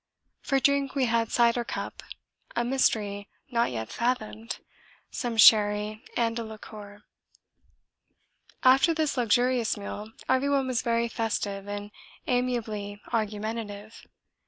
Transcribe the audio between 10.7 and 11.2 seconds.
very